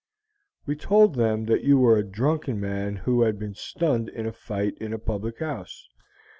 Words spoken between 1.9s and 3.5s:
a drunken man who had